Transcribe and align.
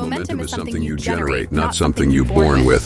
Momentum 0.00 0.40
is 0.40 0.50
something 0.50 0.82
you 0.82 0.96
generate, 0.96 1.52
not 1.52 1.74
something 1.74 2.10
you're 2.10 2.24
born 2.24 2.64
with. 2.64 2.84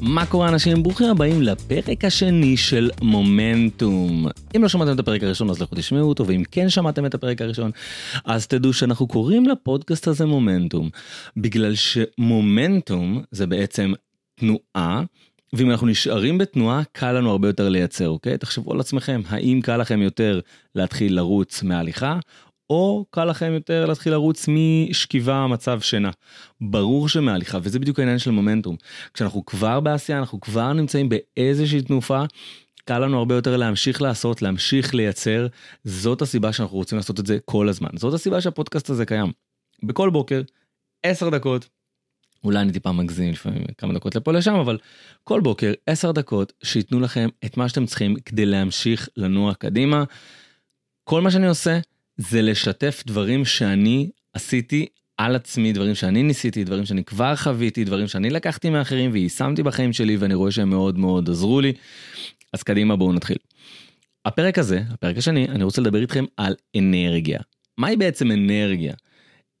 מה 0.00 0.26
קורה 0.26 0.48
אנשים? 0.48 0.82
ברוכים 0.82 1.10
הבאים 1.10 1.42
לפרק 1.42 2.04
השני 2.04 2.56
של 2.56 2.90
מומנטום. 3.02 4.26
אם 4.56 4.62
לא 4.62 4.68
שמעתם 4.68 4.92
את 4.92 4.98
הפרק 4.98 5.22
הראשון 5.22 5.50
אז 5.50 5.62
לכו 5.62 5.74
תשמעו 5.74 6.08
אותו, 6.08 6.26
ואם 6.26 6.42
כן 6.50 6.68
שמעתם 6.68 7.06
את 7.06 7.14
הפרק 7.14 7.42
הראשון 7.42 7.70
אז 8.24 8.46
תדעו 8.46 8.72
שאנחנו 8.72 9.06
קוראים 9.06 9.48
לפודקאסט 9.48 10.08
הזה 10.08 10.26
מומנטום, 10.26 10.90
בגלל 11.36 11.74
שמומנטום 11.74 13.22
זה 13.30 13.46
בעצם 13.46 13.92
תנועה. 14.34 15.02
ואם 15.56 15.70
אנחנו 15.70 15.86
נשארים 15.86 16.38
בתנועה 16.38 16.82
קל 16.92 17.12
לנו 17.12 17.30
הרבה 17.30 17.48
יותר 17.48 17.68
לייצר 17.68 18.08
אוקיי 18.08 18.38
תחשבו 18.38 18.72
על 18.72 18.80
עצמכם 18.80 19.20
האם 19.28 19.60
קל 19.62 19.76
לכם 19.76 20.02
יותר 20.02 20.40
להתחיל 20.74 21.16
לרוץ 21.16 21.62
מהליכה 21.62 22.18
או 22.70 23.04
קל 23.10 23.24
לכם 23.24 23.52
יותר 23.52 23.86
להתחיל 23.86 24.12
לרוץ 24.12 24.48
משכיבה 24.48 25.46
מצב 25.46 25.80
שינה. 25.80 26.10
ברור 26.60 27.08
שמהליכה 27.08 27.58
וזה 27.62 27.78
בדיוק 27.78 27.98
העניין 27.98 28.18
של 28.18 28.30
מומנטום 28.30 28.76
כשאנחנו 29.14 29.44
כבר 29.44 29.80
בעשייה 29.80 30.18
אנחנו 30.18 30.40
כבר 30.40 30.72
נמצאים 30.72 31.08
באיזושהי 31.08 31.82
תנופה. 31.82 32.22
קל 32.84 32.98
לנו 32.98 33.18
הרבה 33.18 33.34
יותר 33.34 33.56
להמשיך 33.56 34.02
לעשות 34.02 34.42
להמשיך 34.42 34.94
לייצר 34.94 35.46
זאת 35.84 36.22
הסיבה 36.22 36.52
שאנחנו 36.52 36.76
רוצים 36.76 36.98
לעשות 36.98 37.20
את 37.20 37.26
זה 37.26 37.38
כל 37.44 37.68
הזמן 37.68 37.88
זאת 37.94 38.14
הסיבה 38.14 38.40
שהפודקאסט 38.40 38.90
הזה 38.90 39.06
קיים. 39.06 39.32
בכל 39.82 40.10
בוקר 40.10 40.42
10 41.02 41.30
דקות 41.30 41.68
אולי 42.44 42.60
אני 42.60 42.72
טיפה 42.72 42.92
מגזים 42.92 43.32
לפעמים 43.32 43.62
כמה 43.78 43.94
דקות 43.94 44.16
לפה 44.16 44.32
לשם 44.32 44.54
אבל 44.54 44.78
כל 45.24 45.40
בוקר 45.40 45.72
10 45.86 46.12
דקות 46.12 46.52
שייתנו 46.62 47.00
לכם 47.00 47.28
את 47.44 47.56
מה 47.56 47.68
שאתם 47.68 47.86
צריכים 47.86 48.14
כדי 48.24 48.46
להמשיך 48.46 49.08
לנוע 49.16 49.54
קדימה. 49.54 50.04
כל 51.04 51.20
מה 51.20 51.30
שאני 51.30 51.46
עושה 51.46 51.78
זה 52.16 52.42
לשתף 52.42 53.02
דברים 53.06 53.44
שאני 53.44 54.10
עשיתי 54.32 54.86
על 55.16 55.36
עצמי 55.36 55.72
דברים 55.72 55.94
שאני 55.94 56.22
ניסיתי 56.22 56.64
דברים 56.64 56.84
שאני 56.84 57.04
כבר 57.04 57.36
חוויתי 57.36 57.84
דברים 57.84 58.08
שאני 58.08 58.30
לקחתי 58.30 58.70
מאחרים 58.70 59.10
ויישמתי 59.12 59.62
בחיים 59.62 59.92
שלי 59.92 60.16
ואני 60.16 60.34
רואה 60.34 60.50
שהם 60.50 60.70
מאוד 60.70 60.98
מאוד 60.98 61.30
עזרו 61.30 61.60
לי. 61.60 61.72
אז 62.52 62.62
קדימה 62.62 62.96
בואו 62.96 63.12
נתחיל. 63.12 63.36
הפרק 64.24 64.58
הזה 64.58 64.82
הפרק 64.90 65.16
השני 65.16 65.48
אני 65.48 65.64
רוצה 65.64 65.80
לדבר 65.80 66.00
איתכם 66.00 66.24
על 66.36 66.54
אנרגיה. 66.76 67.40
מהי 67.78 67.96
בעצם 67.96 68.30
אנרגיה? 68.30 68.94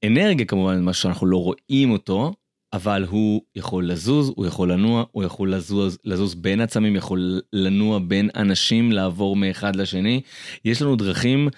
אנרגיה 0.04 0.46
כמובן 0.46 0.82
מה 0.82 0.92
שאנחנו 0.92 1.26
לא 1.26 1.36
רואים 1.36 1.90
אותו 1.90 2.34
אבל 2.74 3.06
הוא 3.10 3.42
יכול 3.56 3.90
לזוז, 3.90 4.32
הוא 4.36 4.46
יכול 4.46 4.72
לנוע, 4.72 5.04
הוא 5.12 5.24
יכול 5.24 5.54
לזוז, 5.54 5.98
לזוז 6.04 6.34
בין 6.34 6.60
עצמים, 6.60 6.96
יכול 6.96 7.40
לנוע 7.52 7.98
בין 7.98 8.30
אנשים, 8.36 8.92
לעבור 8.92 9.36
מאחד 9.36 9.76
לשני. 9.76 10.20
יש 10.64 10.82
לנו 10.82 10.96
דרכים, 10.96 11.48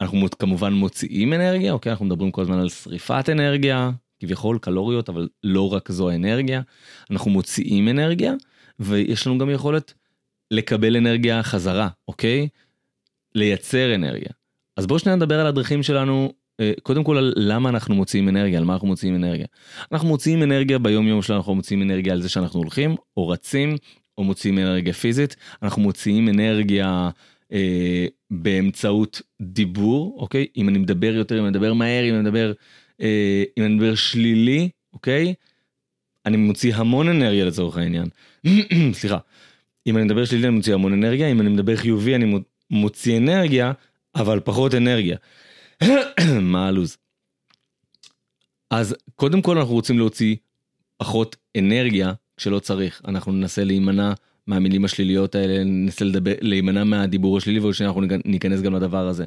אנחנו 0.00 0.26
כמובן 0.38 0.72
מוציאים 0.72 1.32
אנרגיה, 1.32 1.72
אוקיי? 1.72 1.92
אנחנו 1.92 2.04
מדברים 2.04 2.30
כל 2.30 2.42
הזמן 2.42 2.58
על 2.58 2.68
שריפת 2.68 3.28
אנרגיה, 3.32 3.90
כביכול 4.20 4.58
קלוריות, 4.58 5.08
אבל 5.08 5.28
לא 5.44 5.72
רק 5.72 5.90
זו 5.90 6.10
האנרגיה. 6.10 6.62
אנחנו 7.10 7.30
מוציאים 7.30 7.88
אנרגיה, 7.88 8.32
ויש 8.78 9.26
לנו 9.26 9.38
גם 9.38 9.50
יכולת 9.50 9.94
לקבל 10.50 10.96
אנרגיה 10.96 11.42
חזרה, 11.42 11.88
אוקיי? 12.08 12.48
לייצר 13.34 13.94
אנרגיה. 13.94 14.30
אז 14.76 14.86
בואו 14.86 14.98
שניה 14.98 15.16
נדבר 15.16 15.40
על 15.40 15.46
הדרכים 15.46 15.82
שלנו 15.82 16.32
קודם 16.82 17.04
כל 17.04 17.18
על 17.18 17.32
למה 17.36 17.68
אנחנו 17.68 17.94
מוציאים 17.94 18.28
אנרגיה 18.28 18.58
על 18.58 18.64
מה 18.64 18.72
אנחנו 18.72 18.88
מוציאים 18.88 19.16
אנרגיה. 19.16 19.46
אנחנו 19.92 20.08
מוציאים 20.08 20.42
אנרגיה 20.42 20.78
ביום 20.78 21.06
יום 21.06 21.22
שלנו 21.22 21.38
אנחנו 21.38 21.54
מוציאים 21.54 21.82
אנרגיה 21.82 22.12
על 22.12 22.22
זה 22.22 22.28
שאנחנו 22.28 22.60
הולכים 22.60 22.96
או 23.16 23.28
רצים 23.28 23.76
או 24.18 24.24
מוציאים 24.24 24.58
אנרגיה 24.58 24.92
פיזית 24.92 25.36
אנחנו 25.62 25.82
מוציאים 25.82 26.28
אנרגיה 26.28 27.10
אה, 27.52 28.06
באמצעות 28.30 29.22
דיבור 29.40 30.16
אוקיי 30.18 30.46
אם 30.56 30.68
אני 30.68 30.78
מדבר 30.78 31.14
יותר 31.14 31.38
אם 31.38 31.42
אני 31.42 31.50
מדבר 31.50 31.74
מהר 31.74 32.04
אם 32.08 32.14
אני 32.14 32.22
מדבר 32.22 32.52
אה, 33.00 33.44
אם 33.58 33.64
אני 33.64 33.74
מדבר 33.74 33.94
שלילי 33.94 34.68
אוקיי. 34.92 35.34
אני 36.26 36.36
מוציא 36.36 36.74
המון 36.74 37.08
אנרגיה 37.08 37.44
לצורך 37.44 37.76
העניין 37.76 38.08
סליחה 38.92 39.18
אם 39.86 39.96
אני 39.96 40.04
מדבר 40.04 40.24
שלילי 40.24 40.46
אני 40.48 40.56
מוציא 40.56 40.74
המון 40.74 40.92
אנרגיה 40.92 41.30
אם 41.30 41.40
אני 41.40 41.48
מדבר 41.48 41.76
חיובי 41.76 42.14
אני 42.14 42.38
מוציא 42.70 43.18
אנרגיה 43.18 43.72
אבל 44.14 44.40
פחות 44.44 44.74
אנרגיה. 44.74 45.16
מה 46.52 46.68
הלו"ז? 46.68 46.96
אז 48.70 48.96
קודם 49.14 49.42
כל 49.42 49.58
אנחנו 49.58 49.74
רוצים 49.74 49.98
להוציא 49.98 50.36
פחות 50.96 51.36
אנרגיה 51.58 52.12
כשלא 52.36 52.58
צריך 52.58 53.02
אנחנו 53.08 53.32
ננסה 53.32 53.64
להימנע 53.64 54.12
מהמילים 54.46 54.84
השליליות 54.84 55.34
האלה 55.34 55.64
ננסה 55.64 56.04
להימנע 56.40 56.84
מהדיבור 56.84 57.36
השלילי 57.36 57.60
ושאנחנו 57.60 58.02
ניכנס 58.24 58.60
גם 58.60 58.74
לדבר 58.74 59.08
הזה. 59.08 59.24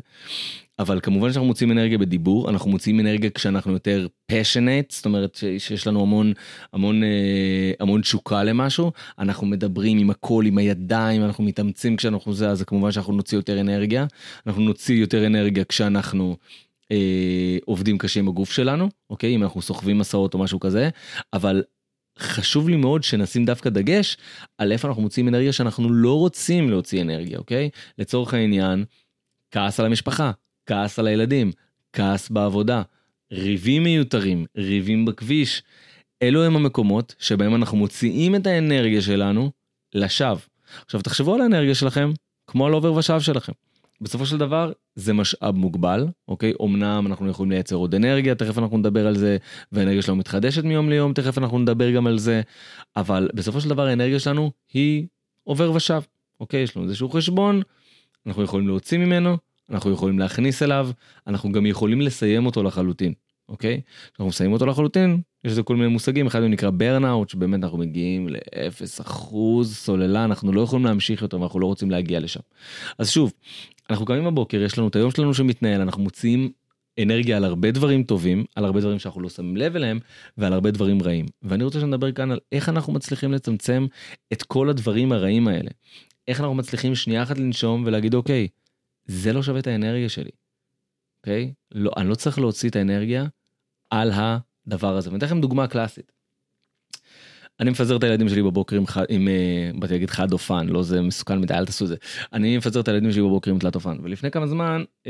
אבל 0.79 0.99
כמובן 1.03 1.31
שאנחנו 1.31 1.47
מוצאים 1.47 1.71
אנרגיה 1.71 1.97
בדיבור 1.97 2.49
אנחנו 2.49 2.71
מוצאים 2.71 2.99
אנרגיה 2.99 3.29
כשאנחנו 3.29 3.73
יותר 3.73 4.07
passionate 4.31 4.89
זאת 4.89 5.05
אומרת 5.05 5.39
שיש 5.57 5.87
לנו 5.87 6.01
המון 6.01 6.33
המון 6.73 7.03
אה, 7.03 7.71
המון 7.79 8.01
תשוקה 8.01 8.43
למשהו 8.43 8.91
אנחנו 9.19 9.47
מדברים 9.47 9.97
עם 9.97 10.09
הכל 10.09 10.43
עם 10.47 10.57
הידיים 10.57 11.23
אנחנו 11.23 11.43
מתאמצים 11.43 11.95
כשאנחנו 11.95 12.33
זה 12.33 12.49
אז 12.49 12.63
כמובן 12.63 12.91
שאנחנו 12.91 13.13
נוציא 13.13 13.37
יותר 13.37 13.61
אנרגיה 13.61 14.05
אנחנו 14.47 14.61
נוציא 14.61 14.95
יותר 14.95 15.25
אנרגיה 15.25 15.63
כשאנחנו. 15.63 16.37
אה, 16.91 17.57
עובדים 17.65 17.97
קשה 17.97 18.19
עם 18.19 18.27
הגוף 18.27 18.51
שלנו 18.51 18.89
אוקיי 19.09 19.35
אם 19.35 19.43
אנחנו 19.43 19.61
סוחבים 19.61 19.97
מסעות 19.97 20.33
או 20.33 20.39
משהו 20.39 20.59
כזה 20.59 20.89
אבל 21.33 21.63
חשוב 22.19 22.69
לי 22.69 22.75
מאוד 22.75 23.03
שנשים 23.03 23.45
דווקא 23.45 23.69
דגש 23.69 24.17
על 24.57 24.71
איפה 24.71 24.87
אנחנו 24.87 25.01
מוצאים 25.01 25.27
אנרגיה 25.27 25.53
שאנחנו 25.53 25.93
לא 25.93 26.13
רוצים 26.13 26.69
להוציא 26.69 27.01
אנרגיה 27.01 27.37
אוקיי 27.37 27.69
לצורך 27.97 28.33
העניין 28.33 28.85
כעס 29.51 29.79
על 29.79 29.85
המשפחה 29.85 30.31
כעס 30.65 30.99
על 30.99 31.07
הילדים 31.07 31.51
כעס 31.93 32.29
בעבודה 32.29 32.81
ריבים 33.31 33.83
מיותרים 33.83 34.45
ריבים 34.57 35.05
בכביש 35.05 35.63
אלו 36.21 36.43
הם 36.43 36.55
המקומות 36.55 37.15
שבהם 37.19 37.55
אנחנו 37.55 37.77
מוציאים 37.77 38.35
את 38.35 38.47
האנרגיה 38.47 39.01
שלנו 39.01 39.51
לשווא. 39.95 40.41
עכשיו 40.85 41.01
תחשבו 41.01 41.35
על 41.35 41.41
האנרגיה 41.41 41.75
שלכם 41.75 42.11
כמו 42.47 42.67
על 42.67 42.73
עובר 42.73 42.93
ושב 42.93 43.19
שלכם. 43.19 43.53
בסופו 44.01 44.25
של 44.25 44.37
דבר 44.37 44.71
זה 44.95 45.13
משאב 45.13 45.55
מוגבל 45.55 46.07
אוקיי? 46.27 46.53
אמנם 46.61 47.07
אנחנו 47.07 47.29
יכולים 47.29 47.51
לייצר 47.51 47.75
עוד 47.75 47.95
אנרגיה 47.95 48.35
תכף 48.35 48.57
אנחנו 48.57 48.77
נדבר 48.77 49.07
על 49.07 49.17
זה 49.17 49.37
והאנרגיה 49.71 50.01
שלנו 50.01 50.17
מתחדשת 50.17 50.63
מיום 50.63 50.89
ליום 50.89 51.13
תכף 51.13 51.37
אנחנו 51.37 51.59
נדבר 51.59 51.91
גם 51.91 52.07
על 52.07 52.17
זה 52.17 52.41
אבל 52.95 53.29
בסופו 53.33 53.61
של 53.61 53.69
דבר 53.69 53.87
האנרגיה 53.87 54.19
שלנו 54.19 54.51
היא 54.73 55.05
עובר 55.43 55.71
ושב 55.71 56.01
אוקיי? 56.39 56.59
יש 56.63 56.77
לנו 56.77 56.85
איזשהו 56.85 57.09
חשבון 57.09 57.61
אנחנו 58.27 58.43
יכולים 58.43 58.67
להוציא 58.67 58.97
ממנו 58.97 59.37
אנחנו 59.69 59.91
יכולים 59.91 60.19
להכניס 60.19 60.63
אליו 60.63 60.89
אנחנו 61.27 61.51
גם 61.51 61.65
יכולים 61.65 62.01
לסיים 62.01 62.45
אותו 62.45 62.63
לחלוטין 62.63 63.13
אוקיי 63.49 63.81
אנחנו 64.11 64.27
מסיים 64.27 64.53
אותו 64.53 64.65
לחלוטין 64.65 65.21
יש 65.43 65.51
לזה 65.51 65.63
כל 65.63 65.75
מיני 65.75 65.87
מושגים 65.87 66.27
אחד 66.27 66.39
מהם 66.39 66.51
נקרא 66.51 66.69
ברנאוט 66.69 67.29
שבאמת 67.29 67.63
אנחנו 67.63 67.77
מגיעים 67.77 68.27
לאפס 68.29 69.01
אחוז 69.01 69.75
סוללה 69.75 70.25
אנחנו 70.25 70.53
לא 70.53 70.61
יכולים 70.61 70.85
להמשיך 70.85 71.21
אותו 71.21 71.41
ואנחנו 71.41 71.59
לא 71.59 71.65
רוצים 71.65 71.91
להגיע 71.91 72.19
לשם. 72.19 72.39
אז 72.99 73.09
שוב 73.09 73.33
אנחנו 73.89 74.05
קמים 74.05 74.25
בבוקר 74.25 74.61
יש 74.61 74.77
לנו 74.77 74.87
את 74.87 74.95
היום 74.95 75.11
שלנו 75.11 75.33
שמתנהל 75.33 75.81
אנחנו 75.81 76.03
מוציאים 76.03 76.51
אנרגיה 77.03 77.37
על 77.37 77.43
הרבה 77.43 77.71
דברים 77.71 78.03
טובים 78.03 78.45
על 78.55 78.65
הרבה 78.65 78.79
דברים 78.79 78.99
שאנחנו 78.99 79.21
לא 79.21 79.29
שמים 79.29 79.57
לב 79.57 79.75
אליהם 79.75 79.99
ועל 80.37 80.53
הרבה 80.53 80.71
דברים 80.71 81.03
רעים 81.03 81.25
ואני 81.41 81.63
רוצה 81.63 81.79
שנדבר 81.79 82.11
כאן 82.11 82.31
על 82.31 82.39
איך 82.51 82.69
אנחנו 82.69 82.93
מצליחים 82.93 83.31
לצמצם 83.31 83.87
את 84.33 84.43
כל 84.43 84.69
הדברים 84.69 85.11
הרעים 85.11 85.47
האלה. 85.47 85.69
איך 86.27 86.39
אנחנו 86.39 86.55
מצליחים 86.55 86.95
שנייה 86.95 87.23
אחת 87.23 87.37
לנשום 87.37 87.83
ולהגיד 87.85 88.13
אוקיי 88.13 88.47
זה 89.05 89.33
לא 89.33 89.43
שווה 89.43 89.59
את 89.59 89.67
האנרגיה 89.67 90.09
שלי. 90.09 90.31
אוקיי 91.17 91.53
לא 91.71 91.91
אני 91.97 92.09
לא 92.09 92.15
צריך 92.15 92.39
להוציא 92.39 92.69
את 92.69 92.75
האנרגיה 92.75 93.25
על 93.89 94.11
הדבר 94.13 94.97
הזה 94.97 95.09
ואני 95.09 95.17
אתן 95.17 95.25
לכם 95.25 95.41
דוגמה 95.41 95.67
קלאסית. 95.67 96.11
אני 97.59 97.69
מפזר 97.69 97.97
את 97.97 98.03
הילדים 98.03 98.29
שלי 98.29 98.43
בבוקר 98.43 98.75
עם, 98.75 98.83
עם 99.09 99.27
uh, 99.27 99.79
באתי 99.79 99.93
להגיד 99.93 100.09
חד 100.09 100.33
אופן 100.33 100.67
לא 100.67 100.83
זה 100.83 101.01
מסוכן 101.01 101.39
מדי 101.39 101.53
אל 101.53 101.65
תעשו 101.65 101.85
את 101.85 101.89
זה 101.89 101.95
אני 102.33 102.57
מפזר 102.57 102.79
את 102.79 102.87
הילדים 102.87 103.11
שלי 103.11 103.21
בבוקר 103.21 103.51
עם 103.51 103.59
תלת 103.59 103.75
אופן 103.75 103.97
ולפני 104.03 104.31
כמה 104.31 104.47
זמן 104.47 104.83
uh, 105.03 105.07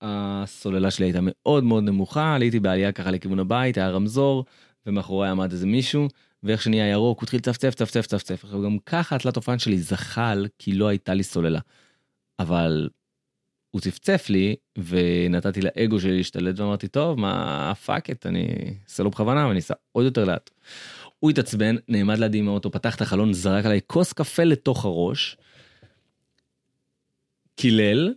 הסוללה 0.00 0.90
שלי 0.90 1.06
הייתה 1.06 1.18
מאוד 1.22 1.64
מאוד 1.64 1.84
נמוכה 1.84 2.34
עליתי 2.34 2.60
בעלייה 2.60 2.92
ככה 2.92 3.10
לכיוון 3.10 3.38
הבית 3.38 3.76
היה 3.76 3.90
רמזור 3.90 4.44
ומאחורי 4.86 5.28
עמד 5.28 5.52
איזה 5.52 5.66
מישהו 5.66 6.08
ואיך 6.42 6.62
שנהיה 6.62 6.88
ירוק 6.88 7.18
הוא 7.18 7.24
התחיל 7.24 7.38
לצפצף 7.38 7.74
צפצף 7.74 8.06
צפצף 8.06 8.44
עכשיו 8.44 8.62
גם 8.62 8.78
ככה 8.86 9.16
התלת 9.16 9.36
אופן 9.36 9.58
שלי 9.58 9.78
זחל 9.78 10.46
כי 10.58 10.72
לא 10.72 10.88
הייתה 10.88 11.14
לי 11.14 11.22
סוללה. 11.22 11.60
אבל 12.38 12.88
הוא 13.72 13.80
צפצף 13.80 14.26
לי 14.28 14.56
ונתתי 14.76 15.60
לאגו 15.60 16.00
שלי 16.00 16.16
להשתלט 16.16 16.60
ואמרתי 16.60 16.88
טוב 16.88 17.20
מה 17.20 17.74
fuck 17.74 18.10
it 18.10 18.26
אני 18.26 18.46
אעשה 18.84 19.02
לו 19.02 19.10
בכוונה 19.10 19.48
ואני 19.48 19.58
אסע 19.58 19.74
עוד 19.92 20.04
יותר 20.04 20.24
לאט. 20.24 20.50
הוא 21.18 21.30
התעצבן 21.30 21.76
נעמד 21.88 22.18
לידי 22.18 22.38
עם 22.38 22.48
האוטו 22.48 22.70
פתח 22.70 22.96
את 22.96 23.00
החלון 23.00 23.32
זרק 23.32 23.64
עליי 23.64 23.80
כוס 23.86 24.12
קפה 24.12 24.44
לתוך 24.44 24.84
הראש. 24.84 25.36
קילל. 27.54 28.14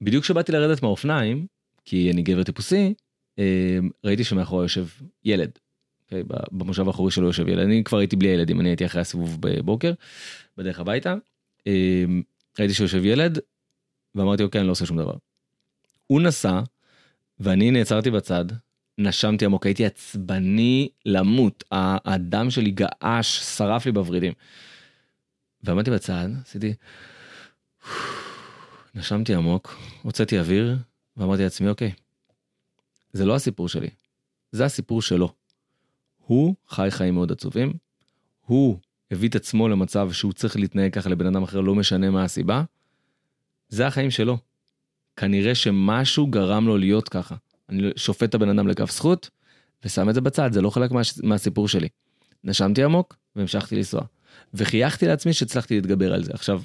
בדיוק 0.00 0.24
כשבאתי 0.24 0.52
לרדת 0.52 0.82
מהאופניים 0.82 1.46
כי 1.84 2.10
אני 2.10 2.22
גבר 2.22 2.42
טיפוסי 2.42 2.94
אה, 3.38 3.78
ראיתי 4.04 4.24
שמאחורי 4.24 4.64
יושב 4.64 4.86
ילד. 5.24 5.50
Okay, 5.50 5.60
אוקיי? 6.04 6.22
במושב 6.52 6.86
האחורי 6.86 7.10
שלו 7.10 7.26
יושב 7.26 7.48
ילד 7.48 7.64
אני 7.64 7.84
כבר 7.84 7.98
הייתי 7.98 8.16
בלי 8.16 8.28
הילדים 8.28 8.60
אני 8.60 8.68
הייתי 8.68 8.86
אחרי 8.86 9.00
הסיבוב 9.00 9.36
בבוקר 9.40 9.92
בדרך 10.56 10.80
הביתה. 10.80 11.14
אה, 11.66 12.04
ראיתי 12.58 12.74
שיושב 12.74 13.04
ילד 13.04 13.38
ואמרתי, 14.14 14.42
אוקיי, 14.42 14.60
אני 14.60 14.66
לא 14.66 14.72
עושה 14.72 14.86
שום 14.86 14.96
דבר. 14.96 15.14
הוא 16.06 16.20
נסע, 16.20 16.60
ואני 17.40 17.70
נעצרתי 17.70 18.10
בצד, 18.10 18.44
נשמתי 18.98 19.44
עמוק, 19.44 19.66
הייתי 19.66 19.86
עצבני 19.86 20.88
למות, 21.06 21.64
הדם 21.70 22.50
שלי 22.50 22.70
געש, 22.70 23.38
שרף 23.56 23.86
לי 23.86 23.92
בוורידים. 23.92 24.32
ועמדתי 25.62 25.90
בצד, 25.90 26.28
עשיתי... 26.44 26.74
נשמתי 28.94 29.34
עמוק, 29.34 29.76
הוצאתי 30.02 30.38
אוויר, 30.38 30.76
ואמרתי 31.16 31.42
לעצמי, 31.42 31.68
אוקיי, 31.68 31.92
זה 33.12 33.24
לא 33.24 33.34
הסיפור 33.34 33.68
שלי, 33.68 33.88
זה 34.52 34.64
הסיפור 34.64 35.02
שלו. 35.02 35.32
הוא 36.18 36.54
חי 36.68 36.88
חיים 36.90 37.14
מאוד 37.14 37.32
עצובים, 37.32 37.72
הוא 38.40 38.78
הביא 39.10 39.28
את 39.28 39.34
עצמו 39.34 39.68
למצב 39.68 40.12
שהוא 40.12 40.32
צריך 40.32 40.56
להתנהג 40.56 40.92
ככה 40.92 41.08
לבן 41.08 41.26
אדם 41.26 41.42
אחר, 41.42 41.60
לא 41.60 41.74
משנה 41.74 42.10
מה 42.10 42.24
הסיבה, 42.24 42.64
זה 43.68 43.86
החיים 43.86 44.10
שלו. 44.10 44.38
כנראה 45.16 45.54
שמשהו 45.54 46.26
גרם 46.26 46.66
לו 46.66 46.76
להיות 46.76 47.08
ככה. 47.08 47.34
אני 47.68 47.90
שופט 47.96 48.28
את 48.28 48.34
הבן 48.34 48.48
אדם 48.48 48.68
לכף 48.68 48.90
זכות, 48.90 49.30
ושם 49.84 50.08
את 50.08 50.14
זה 50.14 50.20
בצד, 50.20 50.52
זה 50.52 50.62
לא 50.62 50.70
חלק 50.70 50.90
מה, 50.90 51.00
מהסיפור 51.22 51.68
שלי. 51.68 51.88
נשמתי 52.44 52.84
עמוק, 52.84 53.16
והמשכתי 53.36 53.76
לנסוע. 53.76 54.00
וחייכתי 54.54 55.06
לעצמי 55.06 55.32
שהצלחתי 55.32 55.74
להתגבר 55.74 56.14
על 56.14 56.24
זה. 56.24 56.32
עכשיו, 56.34 56.62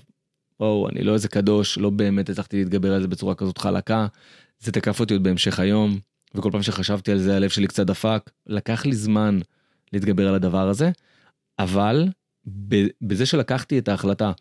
בואו, 0.59 0.89
אני 0.89 1.03
לא 1.03 1.13
איזה 1.13 1.27
קדוש, 1.27 1.77
לא 1.77 1.89
באמת 1.89 2.29
הצלחתי 2.29 2.57
להתגבר 2.57 2.93
על 2.93 3.01
זה 3.01 3.07
בצורה 3.07 3.35
כזאת 3.35 3.57
חלקה. 3.57 4.07
זה 4.59 4.71
תקף 4.71 4.99
אותי 4.99 5.13
עוד 5.13 5.23
בהמשך 5.23 5.59
היום, 5.59 5.99
וכל 6.35 6.49
פעם 6.51 6.63
שחשבתי 6.63 7.11
על 7.11 7.17
זה 7.17 7.35
הלב 7.35 7.49
שלי 7.49 7.67
קצת 7.67 7.85
דפק. 7.85 8.29
לקח 8.47 8.85
לי 8.85 8.95
זמן 8.95 9.39
להתגבר 9.93 10.27
על 10.27 10.35
הדבר 10.35 10.69
הזה, 10.69 10.91
אבל 11.59 12.07
בזה 13.01 13.25
שלקחתי 13.25 13.79
את 13.79 13.87
ההחלטה 13.87 14.31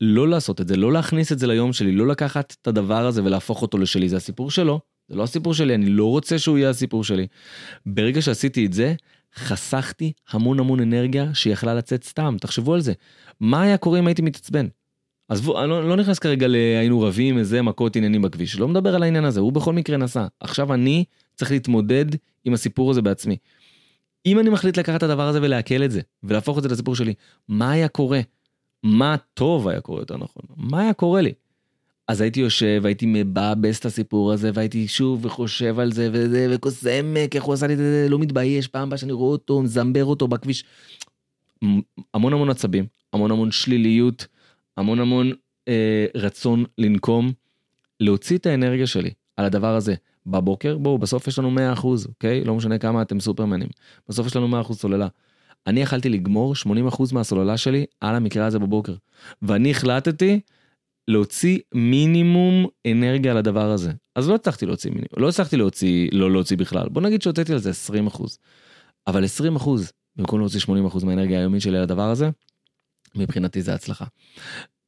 לא 0.00 0.28
לעשות 0.28 0.60
את 0.60 0.68
זה, 0.68 0.76
לא 0.76 0.92
להכניס 0.92 1.32
את 1.32 1.38
זה 1.38 1.46
ליום 1.46 1.72
שלי, 1.72 1.92
לא 1.92 2.06
לקחת 2.06 2.56
את 2.62 2.66
הדבר 2.66 3.06
הזה 3.06 3.24
ולהפוך 3.24 3.62
אותו 3.62 3.78
לשלי, 3.78 4.08
זה 4.08 4.16
הסיפור 4.16 4.50
שלו, 4.50 4.80
זה 5.08 5.16
לא 5.16 5.22
הסיפור 5.22 5.54
שלי, 5.54 5.74
אני 5.74 5.86
לא 5.86 6.04
רוצה 6.10 6.38
שהוא 6.38 6.58
יהיה 6.58 6.70
הסיפור 6.70 7.04
שלי. 7.04 7.26
ברגע 7.86 8.22
שעשיתי 8.22 8.66
את 8.66 8.72
זה, 8.72 8.94
חסכתי 9.34 10.12
המון 10.30 10.60
המון 10.60 10.80
אנרגיה 10.80 11.34
שיכלה 11.34 11.74
לצאת 11.74 12.04
סתם, 12.04 12.36
תחשבו 12.40 12.74
על 12.74 12.80
זה. 12.80 12.92
מה 13.40 13.62
היה 13.62 13.76
קורה 13.76 13.98
אם 13.98 14.06
הייתי 14.06 14.22
מתעצבן? 14.22 14.66
עזבו, 15.28 15.60
אני 15.60 15.70
לא, 15.70 15.88
לא 15.88 15.96
נכנס 15.96 16.18
כרגע 16.18 16.46
להיינו 16.48 17.00
רבים, 17.00 17.38
איזה 17.38 17.62
מכות 17.62 17.96
עניינים 17.96 18.22
בכביש, 18.22 18.58
לא 18.58 18.68
מדבר 18.68 18.94
על 18.94 19.02
העניין 19.02 19.24
הזה, 19.24 19.40
הוא 19.40 19.52
בכל 19.52 19.72
מקרה 19.72 19.96
נסע. 19.96 20.26
עכשיו 20.40 20.74
אני 20.74 21.04
צריך 21.34 21.50
להתמודד 21.50 22.06
עם 22.44 22.54
הסיפור 22.54 22.90
הזה 22.90 23.02
בעצמי. 23.02 23.36
אם 24.26 24.38
אני 24.38 24.50
מחליט 24.50 24.78
לקחת 24.78 24.96
את 24.96 25.02
הדבר 25.02 25.28
הזה 25.28 25.42
ולעכל 25.42 25.84
את 25.84 25.90
זה, 25.90 26.00
ולהפוך 26.22 26.58
את 26.58 26.62
זה 26.62 26.68
לסיפור 26.68 26.96
שלי, 26.96 27.14
מה 27.48 27.70
היה 27.70 27.88
קורה? 27.88 28.20
מה 28.84 29.16
טוב 29.34 29.68
היה 29.68 29.80
קורה 29.80 30.00
יותר 30.00 30.16
נכון? 30.16 30.42
מה 30.56 30.80
היה 30.80 30.92
קורה 30.92 31.20
לי? 31.20 31.32
אז 32.08 32.20
הייתי 32.20 32.40
יושב, 32.40 32.82
הייתי 32.84 33.06
מבאבס 33.08 33.80
את 33.80 33.84
הסיפור 33.84 34.32
הזה, 34.32 34.50
והייתי 34.54 34.88
שוב 34.88 35.24
וחושב 35.24 35.78
על 35.78 35.92
זה 35.92 36.08
וזה, 36.12 36.48
וקוסם, 36.50 37.14
איך 37.34 37.44
הוא 37.44 37.54
עשה 37.54 37.66
לי 37.66 37.72
את 37.72 37.78
זה, 37.78 38.06
לא 38.08 38.18
מתבייש, 38.18 38.68
פעם 38.68 38.82
הבאה 38.82 38.98
שאני 38.98 39.12
רואה 39.12 39.32
אותו, 39.32 39.62
מזמבר 39.62 40.04
אותו 40.04 40.28
בכביש. 40.28 40.64
המון 42.14 42.32
המון 42.32 42.50
עצבים, 42.50 42.86
המון 43.12 43.30
המון 43.30 43.50
שליליות, 43.50 44.26
המון 44.76 45.00
המון 45.00 45.32
אה, 45.68 46.06
רצון 46.14 46.64
לנקום, 46.78 47.32
להוציא 48.00 48.38
את 48.38 48.46
האנרגיה 48.46 48.86
שלי 48.86 49.10
על 49.36 49.44
הדבר 49.44 49.74
הזה. 49.74 49.94
בבוקר, 50.26 50.78
בואו, 50.78 50.98
בסוף 50.98 51.28
יש 51.28 51.38
לנו 51.38 51.50
100%, 51.76 51.84
אוקיי? 52.08 52.44
לא 52.44 52.54
משנה 52.54 52.78
כמה 52.78 53.02
אתם 53.02 53.20
סופרמנים. 53.20 53.68
בסוף 54.08 54.26
יש 54.26 54.36
לנו 54.36 54.62
100% 54.62 54.72
סוללה. 54.72 55.08
אני 55.66 55.80
יכלתי 55.82 56.08
לגמור 56.08 56.54
80% 56.90 57.14
מהסוללה 57.14 57.56
שלי 57.56 57.84
על 58.00 58.14
המקרה 58.14 58.46
הזה 58.46 58.58
בבוקר. 58.58 58.94
ואני 59.42 59.70
החלטתי 59.70 60.40
להוציא 61.08 61.58
מינימום 61.74 62.66
אנרגיה 62.86 63.32
על 63.32 63.38
הדבר 63.38 63.70
הזה. 63.70 63.92
אז 64.16 64.28
לא 64.28 64.34
הצלחתי 64.34 64.66
להוציא 64.66 64.90
מינימום, 64.90 65.08
לא 65.16 65.28
הצלחתי 65.28 65.56
להוציא, 65.56 66.08
לא 66.12 66.32
להוציא 66.32 66.56
בכלל. 66.56 66.88
בוא 66.88 67.02
נגיד 67.02 67.22
שהוצאתי 67.22 67.52
על 67.52 67.58
זה 67.58 67.70
20%. 68.16 68.22
אבל 69.06 69.24
20% 69.24 69.68
במקום 70.16 70.40
להוציא 70.40 70.60
80% 70.60 71.04
מהאנרגיה 71.04 71.38
היומית 71.38 71.62
שלי 71.62 71.76
על 71.76 71.82
הדבר 71.82 72.10
הזה, 72.10 72.30
מבחינתי 73.14 73.62
זה 73.62 73.74
הצלחה. 73.74 74.04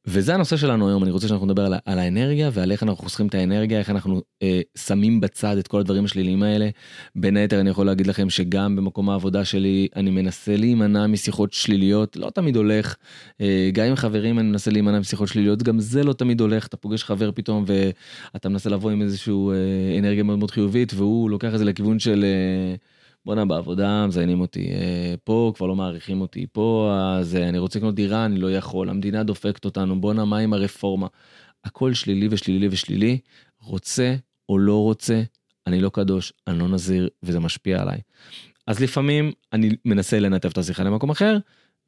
וזה 0.09 0.33
הנושא 0.33 0.57
שלנו 0.57 0.87
היום, 0.87 1.03
אני 1.03 1.11
רוצה 1.11 1.27
שאנחנו 1.27 1.45
נדבר 1.45 1.65
על, 1.65 1.73
על 1.85 1.99
האנרגיה 1.99 2.49
ועל 2.53 2.71
איך 2.71 2.83
אנחנו 2.83 3.03
חוסכים 3.03 3.27
את 3.27 3.35
האנרגיה, 3.35 3.79
איך 3.79 3.89
אנחנו 3.89 4.21
אה, 4.43 4.61
שמים 4.77 5.19
בצד 5.19 5.57
את 5.57 5.67
כל 5.67 5.79
הדברים 5.79 6.05
השליליים 6.05 6.43
האלה. 6.43 6.69
בין 7.15 7.37
היתר 7.37 7.59
אני 7.59 7.69
יכול 7.69 7.85
להגיד 7.85 8.07
לכם 8.07 8.29
שגם 8.29 8.75
במקום 8.75 9.09
העבודה 9.09 9.45
שלי 9.45 9.87
אני 9.95 10.11
מנסה 10.11 10.55
להימנע 10.55 11.07
משיחות 11.07 11.53
שליליות, 11.53 12.15
לא 12.15 12.29
תמיד 12.29 12.55
הולך. 12.55 12.95
אה, 13.41 13.69
גם 13.73 13.85
עם 13.85 13.95
חברים 13.95 14.39
אני 14.39 14.47
מנסה 14.47 14.71
להימנע 14.71 14.99
משיחות 14.99 15.27
שליליות, 15.27 15.63
גם 15.63 15.79
זה 15.79 16.03
לא 16.03 16.13
תמיד 16.13 16.41
הולך, 16.41 16.67
אתה 16.67 16.77
פוגש 16.77 17.03
חבר 17.03 17.31
פתאום 17.31 17.65
ואתה 17.67 18.49
מנסה 18.49 18.69
לבוא 18.69 18.91
עם 18.91 19.01
איזשהו 19.01 19.51
אה, 19.51 19.55
אנרגיה 19.99 20.23
מאוד 20.23 20.39
מאוד 20.39 20.51
חיובית 20.51 20.93
והוא 20.93 21.29
לוקח 21.29 21.53
את 21.53 21.59
זה 21.59 21.65
לכיוון 21.65 21.99
של... 21.99 22.25
אה, 22.25 22.75
בואנה 23.27 23.45
בעבודה 23.45 24.07
מזיינים 24.07 24.41
אותי, 24.41 24.67
אה, 24.71 25.15
פה 25.23 25.51
כבר 25.55 25.67
לא 25.67 25.75
מעריכים 25.75 26.21
אותי, 26.21 26.45
פה 26.51 26.93
אז 27.19 27.35
אני 27.35 27.57
רוצה 27.57 27.79
לקנות 27.79 27.95
דירה, 27.95 28.25
אני 28.25 28.39
לא 28.39 28.51
יכול, 28.51 28.89
המדינה 28.89 29.23
דופקת 29.23 29.65
אותנו, 29.65 30.01
בואנה 30.01 30.25
מה 30.25 30.37
עם 30.37 30.53
הרפורמה. 30.53 31.07
הכל 31.63 31.93
שלילי 31.93 32.27
ושלילי 32.31 32.67
ושלילי, 32.71 33.19
רוצה 33.61 34.15
או 34.49 34.57
לא 34.57 34.83
רוצה, 34.83 35.23
אני 35.67 35.81
לא 35.81 35.89
קדוש, 35.89 36.33
אני 36.47 36.59
לא 36.59 36.67
נזיר, 36.67 37.09
וזה 37.23 37.39
משפיע 37.39 37.81
עליי. 37.81 37.99
אז 38.67 38.79
לפעמים 38.79 39.31
אני 39.53 39.69
מנסה 39.85 40.19
לנתב 40.19 40.49
את 40.49 40.57
השיחה 40.57 40.83
למקום 40.83 41.09
אחר, 41.09 41.37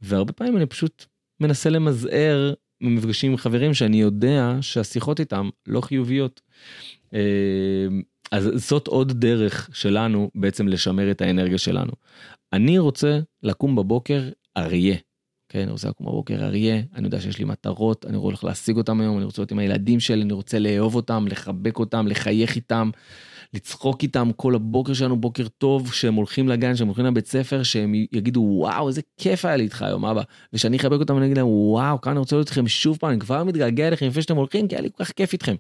והרבה 0.02 0.34
פעמים 0.34 0.58
אני 0.58 0.66
פשוט 0.66 1.06
מנסה 1.40 1.70
למזער 1.70 2.54
ממפגשים 2.82 3.32
עם 3.32 3.38
חברים 3.38 3.74
שאני 3.74 4.02
יודע 4.02 4.58
שהשיחות 4.62 5.20
איתם 5.20 5.50
לא 5.68 5.82
חיוביות. 5.82 6.42
אז 8.32 8.50
זאת 8.56 8.88
עוד 8.88 9.20
דרך 9.20 9.70
שלנו 9.74 10.32
בעצם 10.36 10.68
לשמר 10.68 11.12
את 11.12 11.22
האנרגיה 11.22 11.58
שלנו. 11.58 11.92
אני 12.54 12.78
רוצה 12.78 13.20
לקום 13.44 13.76
בבוקר 13.76 14.30
אריה. 14.58 14.96
כן, 15.50 15.60
אני 15.60 15.72
רוצה 15.72 15.90
לקום 15.90 16.08
בבוקר 16.08 16.46
אריה, 16.46 16.82
אני 16.96 17.06
יודע 17.08 17.22
שיש 17.22 17.40
לי 17.40 17.46
מטרות, 17.46 18.06
אני 18.06 18.18
הולך 18.18 18.44
להשיג 18.44 18.78
אותם 18.78 19.02
היום, 19.02 19.18
אני 19.18 19.26
רוצה 19.26 19.42
להיות 19.42 19.52
עם 19.52 19.60
הילדים 19.60 20.00
שלי, 20.00 20.22
אני 20.22 20.34
רוצה 20.34 20.60
לאהוב 20.60 20.96
אותם, 20.96 21.26
לחבק 21.28 21.80
אותם, 21.80 22.08
לחייך 22.08 22.56
איתם, 22.56 22.90
לצחוק 23.54 24.04
איתם 24.04 24.30
כל 24.36 24.56
הבוקר 24.56 24.94
שלנו, 24.94 25.22
בוקר 25.22 25.48
טוב, 25.48 25.94
שהם 25.94 26.14
הולכים 26.14 26.50
לגן, 26.50 26.76
שהם 26.76 26.88
הולכים 26.88 27.06
לבית 27.06 27.28
ספר, 27.28 27.64
שהם 27.64 27.94
יגידו 27.94 28.40
וואו 28.40 28.88
איזה 28.88 29.02
כיף 29.18 29.46
היה 29.46 29.56
לי 29.56 29.64
איתך 29.64 29.82
היום 29.82 30.06
אבא, 30.06 30.22
ושאני 30.54 30.78
אחבק 30.78 31.00
אותם 31.00 31.14
ואני 31.14 31.26
אגיד 31.26 31.38
להם 31.38 31.48
וואו 31.48 32.02
כאן 32.02 32.12
אני 32.12 32.20
רוצה 32.20 32.36
להיות 32.36 32.48
איתכם 32.48 32.68
שוב 32.68 32.98
פעם, 32.98 33.10
אני 33.10 33.20
כבר 33.20 33.44
מתגעגע 33.44 33.88
אליכם 33.88 34.08
לפני 34.08 34.22
שאתם 34.22 34.36
הולכים, 34.36 34.68
כי 34.68 34.76
היה 34.76 34.82
לי 34.82 34.90
כל 34.96 35.04
כך 35.04 35.12
כיף 35.12 35.34
איתכם. 35.34 35.56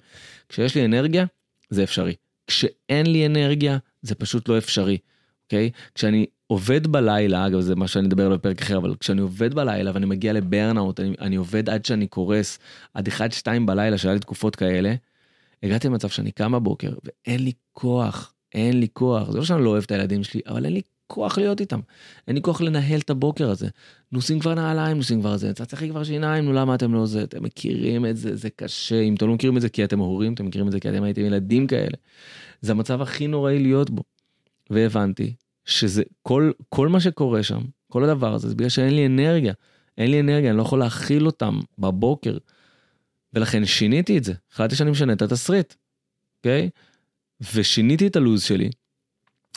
כשיש 0.50 0.76
לי 0.76 0.86
אנרגיה, 0.86 1.26
זה 1.70 1.84
אפשרי. 1.84 2.29
כשאין 2.50 3.06
לי 3.06 3.26
אנרגיה 3.26 3.78
זה 4.02 4.16
פשוט 4.16 4.50
לא 4.50 4.58
אפשרי, 4.58 4.98
אוקיי? 5.46 5.70
כשאני 5.96 6.26
עובד 6.48 6.88
בלילה, 6.88 7.48
אגב 7.48 7.60
זה 7.60 7.76
מה 7.76 7.88
שאני 7.88 8.08
אדבר 8.08 8.26
עליו 8.26 8.38
בפרק 8.38 8.62
אחר, 8.62 8.78
אבל 8.78 8.96
כשאני 9.00 9.22
עובד 9.22 9.54
בלילה 9.54 9.92
ואני 9.94 10.06
מגיע 10.06 10.34
לברנאוט, 10.34 11.00
אני, 11.00 11.16
אני 11.22 11.36
עובד 11.36 11.70
עד 11.70 11.86
שאני 11.86 12.08
קורס, 12.08 12.60
עד 12.94 13.08
1-2 13.08 13.12
בלילה 13.66 13.98
שהיה 13.98 14.14
לי 14.14 14.20
תקופות 14.20 14.56
כאלה, 14.56 14.96
הגעתי 15.64 15.88
למצב 15.88 16.10
שאני 16.10 16.32
קם 16.32 16.52
בבוקר 16.52 16.94
ואין 17.04 17.44
לי 17.44 17.52
כוח, 17.74 18.34
אין 18.54 18.80
לי 18.80 18.88
כוח, 18.94 19.32
זה 19.32 19.38
לא 19.38 19.46
שאני 19.46 19.64
לא 19.64 19.70
אוהב 19.70 19.84
את 19.84 19.92
הילדים 19.92 20.24
שלי, 20.24 20.42
אבל 20.48 20.66
אין 20.66 20.74
לי 20.74 20.82
כוח 21.10 21.38
להיות 21.38 21.62
איתם. 21.62 21.80
אין 22.28 22.36
לי 22.36 22.42
כוח 22.42 22.62
לנהל 22.62 23.00
את 23.00 23.10
הבוקר 23.10 23.50
הזה. 23.50 23.68
נוסעים 24.12 24.40
כבר 24.40 24.54
נעליים, 24.54 24.98
נוסעים 24.98 25.20
כבר 25.22 25.38
זה, 25.38 25.54
צחצחי 25.54 25.90
כבר 25.90 26.04
שיניים, 26.04 26.46
נו 26.46 26.54
למה 26.54 26.76
אתם 26.76 26.94
לא 26.94 27.06
זה, 27.06 27.24
אתם 27.24 27.44
מכירים 27.44 28.06
את 28.06 28.18
זה, 28.18 28.36
זה 28.36 28.50
קשה. 28.50 29.02
אם 29.02 29.16
אתם 29.16 29.28
לא 29.28 29.34
מכירים 29.34 29.58
את 29.58 29.62
זה 29.62 29.70
כי 29.70 29.84
אתם 29.84 30.00
הורים, 30.00 30.34
אתם 30.34 30.46
מכירים 30.46 30.68
את 30.68 30.72
זה 30.72 30.80
כי 30.80 30.90
אתם 30.90 31.04
הייתם 31.04 31.22
ילדים 31.22 31.68
כאלה. 31.68 31.98
זה 32.62 32.72
המצב 32.72 33.02
הכי 33.02 33.28
נוראי 33.28 33.60
להיות 33.60 33.90
בו. 33.90 34.04
והבנתי 34.70 35.34
שזה 35.66 36.04
כל, 36.22 36.52
כל 36.70 36.88
מה 36.88 37.00
שקורה 37.00 37.44
שם, 37.44 37.62
כל 37.92 38.04
הדבר 38.04 38.34
הזה, 38.34 38.50
זה 38.50 38.56
בגלל 38.56 38.70
שאין 38.70 38.96
לי 38.96 39.06
אנרגיה. 39.06 39.54
אין 39.98 40.12
לי 40.12 40.20
אנרגיה, 40.20 40.50
אני 40.50 40.58
לא 40.58 40.62
יכול 40.62 40.80
להכיל 40.80 41.26
אותם 41.26 41.60
בבוקר. 41.80 42.38
ולכן 43.34 43.66
שיניתי 43.66 44.18
את 44.18 44.24
זה, 44.24 44.34
החלטתי 44.52 44.76
שאני 44.76 44.92
משנה 44.92 45.14
את 45.14 45.22
התסריט, 45.22 45.74
אוקיי? 46.40 46.70
ושיניתי 47.54 48.08
את 48.08 48.16
הלו"ז 48.16 48.44
שלי, 48.44 48.70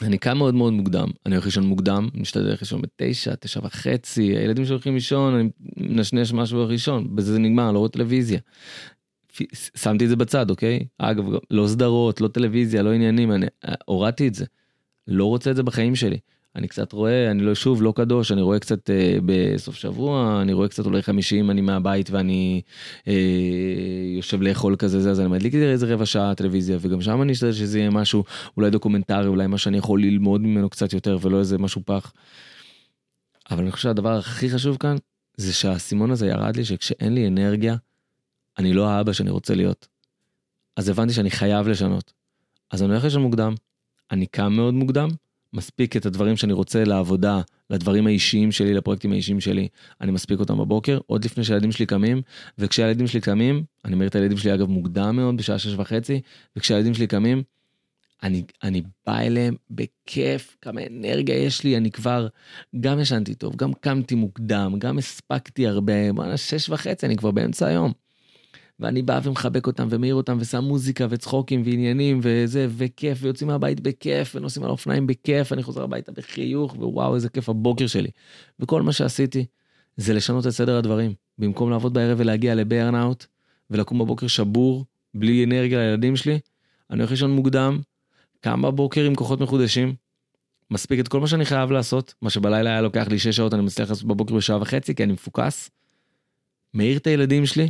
אני 0.01 0.17
קם 0.17 0.37
מאוד 0.37 0.55
מאוד 0.55 0.73
מוקדם, 0.73 1.07
אני 1.25 1.35
הולך 1.35 1.45
לישון 1.45 1.65
מוקדם, 1.65 2.09
אני 2.13 2.21
משתדל 2.21 2.43
ללכת 2.43 2.61
לישון 2.61 2.81
בתשע, 2.81 3.35
תשע 3.35 3.59
וחצי, 3.63 4.21
הילדים 4.37 4.65
שהולכים 4.65 4.93
לישון, 4.93 5.33
אני 5.33 5.49
מנשנש 5.77 6.33
משהו 6.33 6.57
בראשון, 6.57 7.15
בזה 7.15 7.33
זה 7.33 7.39
נגמר, 7.39 7.71
לא 7.71 7.79
רואה 7.79 7.89
טלוויזיה. 7.89 8.39
שמתי 9.75 10.03
את 10.03 10.09
זה 10.09 10.15
בצד, 10.15 10.49
אוקיי? 10.49 10.85
אגב, 10.97 11.25
לא 11.51 11.67
סדרות, 11.67 12.21
לא 12.21 12.27
טלוויזיה, 12.27 12.81
לא 12.81 12.93
עניינים, 12.93 13.31
אני 13.31 13.45
הורדתי 13.85 14.27
את 14.27 14.35
זה. 14.35 14.45
לא 15.07 15.25
רוצה 15.25 15.51
את 15.51 15.55
זה 15.55 15.63
בחיים 15.63 15.95
שלי. 15.95 16.17
אני 16.55 16.67
קצת 16.67 16.91
רואה, 16.91 17.31
אני 17.31 17.43
לא 17.43 17.55
שוב 17.55 17.81
לא 17.81 17.93
קדוש, 17.95 18.31
אני 18.31 18.41
רואה 18.41 18.59
קצת 18.59 18.89
אה, 18.89 19.17
בסוף 19.25 19.75
שבוע, 19.75 20.41
אני 20.41 20.53
רואה 20.53 20.67
קצת 20.67 20.85
אולי 20.85 21.01
חמישי 21.01 21.39
אם 21.39 21.51
אני 21.51 21.61
מהבית 21.61 22.09
ואני 22.09 22.61
אה, 23.07 23.13
יושב 24.15 24.41
לאכול 24.41 24.75
כזה 24.75 25.01
זה, 25.01 25.11
אז 25.11 25.19
אני 25.19 25.27
מדליק 25.27 25.55
איזה 25.55 25.93
רבע 25.93 26.05
שעה 26.05 26.35
טלוויזיה 26.35 26.77
וגם 26.81 27.01
שם 27.01 27.21
אני 27.21 27.31
אשתדל 27.33 27.51
שזה 27.51 27.79
יהיה 27.79 27.89
משהו 27.89 28.23
אולי 28.57 28.69
דוקומנטרי, 28.69 29.27
אולי 29.27 29.47
מה 29.47 29.57
שאני 29.57 29.77
יכול 29.77 30.01
ללמוד 30.01 30.41
ממנו 30.41 30.69
קצת 30.69 30.93
יותר 30.93 31.17
ולא 31.21 31.39
איזה 31.39 31.57
משהו 31.57 31.81
פח. 31.85 32.13
אבל 33.51 33.61
אני 33.63 33.71
חושב 33.71 33.83
שהדבר 33.83 34.17
הכי 34.17 34.49
חשוב 34.49 34.77
כאן 34.77 34.95
זה 35.37 35.53
שהאסימון 35.53 36.11
הזה 36.11 36.27
ירד 36.27 36.55
לי 36.55 36.65
שכשאין 36.65 37.13
לי 37.13 37.27
אנרגיה, 37.27 37.75
אני 38.59 38.73
לא 38.73 38.89
האבא 38.89 39.13
שאני 39.13 39.29
רוצה 39.29 39.55
להיות. 39.55 39.87
אז 40.77 40.89
הבנתי 40.89 41.13
שאני 41.13 41.31
חייב 41.31 41.67
לשנות. 41.67 42.13
אז 42.71 42.83
אני 42.83 42.91
הולך 42.91 43.03
לישון 43.03 43.21
מוקדם, 43.21 43.53
אני 44.11 44.25
קם 44.25 44.53
מאוד 44.53 44.73
מוקדם, 44.73 45.09
מספיק 45.53 45.97
את 45.97 46.05
הדברים 46.05 46.37
שאני 46.37 46.53
רוצה 46.53 46.83
לעבודה, 46.83 47.41
לדברים 47.69 48.07
האישיים 48.07 48.51
שלי, 48.51 48.73
לפרויקטים 48.73 49.11
האישיים 49.11 49.39
שלי, 49.39 49.67
אני 50.01 50.11
מספיק 50.11 50.39
אותם 50.39 50.57
בבוקר, 50.57 50.99
עוד 51.05 51.25
לפני 51.25 51.43
שהילדים 51.43 51.71
שלי 51.71 51.85
קמים, 51.85 52.21
וכשהילדים 52.57 53.07
שלי 53.07 53.21
קמים, 53.21 53.63
אני 53.85 53.95
מעיר 53.95 54.09
את 54.09 54.15
הילדים 54.15 54.37
שלי 54.37 54.53
אגב 54.53 54.69
מוקדם 54.69 55.15
מאוד, 55.15 55.37
בשעה 55.37 55.59
שש 55.59 55.73
וחצי, 55.77 56.21
וכשהילדים 56.55 56.93
שלי 56.93 57.07
קמים, 57.07 57.43
אני, 58.23 58.43
אני 58.63 58.81
בא 59.07 59.19
אליהם 59.19 59.55
בכיף, 59.69 60.57
כמה 60.61 60.81
אנרגיה 60.91 61.35
יש 61.35 61.63
לי, 61.63 61.77
אני 61.77 61.91
כבר, 61.91 62.27
גם 62.79 62.99
ישנתי 62.99 63.35
טוב, 63.35 63.55
גם 63.55 63.73
קמתי 63.73 64.15
מוקדם, 64.15 64.75
גם 64.77 64.97
הספקתי 64.97 65.67
הרבה, 65.67 66.13
בואנה, 66.13 66.37
שש 66.37 66.69
וחצי, 66.69 67.05
אני 67.05 67.15
כבר 67.15 67.31
באמצע 67.31 67.67
היום. 67.67 68.02
ואני 68.79 69.01
בא 69.01 69.19
ומחבק 69.23 69.67
אותם 69.67 69.87
ומעיר 69.89 70.15
אותם 70.15 70.37
ושם 70.39 70.63
מוזיקה 70.63 71.07
וצחוקים 71.09 71.61
ועניינים 71.65 72.19
וזה 72.23 72.67
וכיף 72.69 73.17
ויוצאים 73.21 73.47
מהבית 73.47 73.79
בכיף 73.79 74.35
ונוסעים 74.35 74.65
על 74.65 74.71
אופניים 74.71 75.07
בכיף 75.07 75.53
אני 75.53 75.63
חוזר 75.63 75.83
הביתה 75.83 76.11
בחיוך 76.11 76.75
ווואו 76.79 77.15
איזה 77.15 77.29
כיף 77.29 77.49
הבוקר 77.49 77.87
שלי. 77.87 78.09
וכל 78.59 78.81
מה 78.81 78.93
שעשיתי 78.93 79.45
זה 79.97 80.13
לשנות 80.13 80.47
את 80.47 80.51
סדר 80.51 80.77
הדברים 80.77 81.13
במקום 81.37 81.69
לעבוד 81.69 81.93
בערב 81.93 82.17
ולהגיע 82.19 82.55
לברנאוט 82.55 83.25
ולקום 83.69 83.99
בבוקר 83.99 84.27
שבור 84.27 84.85
בלי 85.13 85.43
אנרגיה 85.43 85.79
לילדים 85.79 86.15
שלי 86.15 86.39
אני 86.89 86.99
הולך 86.99 87.11
לישון 87.11 87.31
מוקדם 87.31 87.79
קם 88.39 88.61
בבוקר 88.61 89.03
עם 89.03 89.15
כוחות 89.15 89.41
מחודשים. 89.41 89.95
מספיק 90.71 90.99
את 90.99 91.07
כל 91.07 91.19
מה 91.19 91.27
שאני 91.27 91.45
חייב 91.45 91.71
לעשות 91.71 92.13
מה 92.21 92.29
שבלילה 92.29 92.69
היה 92.69 92.81
לוקח 92.81 93.07
לי 93.07 93.19
6 93.19 93.27
שעות 93.27 93.53
אני 93.53 93.61
מצליח 93.61 93.89
לעשות 93.89 94.07
בבוקר 94.07 94.35
בשעה 94.35 94.61
וחצי 94.61 94.95
כי 94.95 95.03
אני 95.03 95.13
מפוקס. 95.13 95.69
מעיר 96.73 96.97
את 96.97 97.07
הילדים 97.07 97.45
שלי 97.45 97.69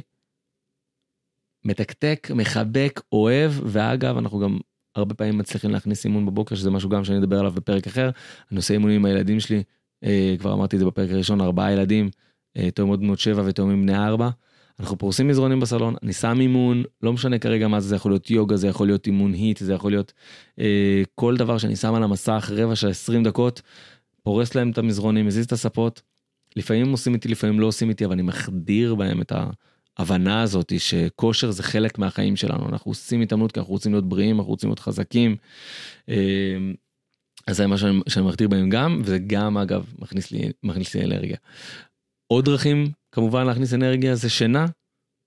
מתקתק, 1.66 2.28
מחבק, 2.36 3.02
אוהב, 3.12 3.52
ואגב, 3.66 4.18
אנחנו 4.18 4.40
גם 4.40 4.58
הרבה 4.96 5.14
פעמים 5.14 5.38
מצליחים 5.38 5.72
להכניס 5.72 6.06
אימון 6.06 6.26
בבוקר, 6.26 6.56
שזה 6.56 6.72
משהו 6.72 6.90
גם 6.90 7.04
שאני 7.04 7.18
אדבר 7.18 7.40
עליו 7.40 7.52
בפרק 7.52 7.88
אחר. 7.88 8.10
אני 8.52 8.58
עושה 8.58 8.74
אימונים 8.74 8.96
עם 8.96 9.06
הילדים 9.06 9.40
שלי, 9.40 9.64
אה, 10.04 10.36
כבר 10.40 10.54
אמרתי 10.54 10.76
את 10.76 10.80
זה 10.80 10.86
בפרק 10.86 11.10
הראשון, 11.12 11.42
ארבעה 11.42 11.72
ילדים, 11.72 12.10
אה, 12.58 12.72
תאומות 12.72 13.00
בנות 13.00 13.20
שבע 13.20 13.44
ותאומים 13.46 13.82
בני 13.82 13.98
ארבע. 13.98 14.30
אנחנו 14.80 14.98
פורסים 14.98 15.28
מזרונים 15.28 15.60
בסלון, 15.60 15.96
אני 16.04 16.14
שם 16.14 16.38
אימון, 16.40 16.84
לא 17.04 17.14
משנה 17.14 17.40
כרגע 17.40 17.68
מה 17.68 17.80
זה, 17.80 17.88
זה 17.88 17.96
יכול 17.96 18.12
להיות 18.12 18.32
יוגה, 18.32 18.56
זה 18.56 18.68
יכול 18.68 18.88
להיות 18.88 19.08
אימון 19.08 19.34
היט, 19.34 19.58
זה 19.58 19.74
יכול 19.74 19.92
להיות 19.92 20.14
אה, 20.60 21.04
כל 21.16 21.38
דבר 21.38 21.58
שאני 21.58 21.76
שם 21.76 21.96
על 21.96 22.04
המסך, 22.04 22.52
רבע 22.56 22.76
של 22.76 22.90
20 22.90 23.24
דקות, 23.24 23.62
פורס 24.24 24.56
להם 24.56 24.72
את 24.72 24.78
המזרונים, 24.78 25.26
מזיז 25.26 25.46
את 25.46 25.52
הספות. 25.52 26.02
לפעמים 26.56 26.92
עושים 26.92 27.14
איתי, 27.14 27.28
לפעמים 27.28 27.60
לא 27.60 27.66
עושים 27.66 27.90
איתי, 27.90 28.06
אבל 28.06 28.14
אני 28.14 28.22
מחדיר 28.22 28.96
בהם 28.96 29.22
את 29.22 29.32
ה... 29.32 29.50
ההבנה 29.98 30.42
הזאת 30.42 30.74
שכושר 30.78 31.52
זה 31.52 31.64
חלק 31.64 32.00
מהחיים 32.00 32.36
שלנו 32.36 32.70
אנחנו 32.70 32.92
עושים 32.92 33.22
התאמנות 33.22 33.52
כי 33.52 33.60
אנחנו 33.60 33.74
רוצים 33.74 33.92
להיות 33.92 34.10
בריאים 34.10 34.40
אנחנו 34.40 34.52
רוצים 34.52 34.70
להיות 34.70 34.80
חזקים. 34.80 35.36
אה, 36.10 36.16
אז 37.48 37.58
זה 37.58 37.68
מה 37.68 37.78
שאני, 37.78 38.00
שאני 38.08 38.26
מכתיר 38.26 38.48
בהם 38.48 38.70
גם 38.70 39.02
וזה 39.04 39.20
גם 39.20 39.58
אגב 39.58 39.94
מכניס 40.00 40.32
לי 40.32 40.52
מכניס 40.64 40.96
לי 40.96 41.06
אנרגיה. 41.06 41.38
עוד 42.28 42.46
דרכים 42.46 42.92
כמובן 43.12 43.46
להכניס 43.46 43.74
אנרגיה 43.74 44.16
זה 44.16 44.30
שינה 44.30 44.66